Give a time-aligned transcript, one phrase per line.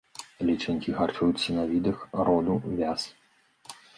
[0.47, 2.01] Лічынкі харчуюцца на відах
[2.31, 3.01] роду вяз.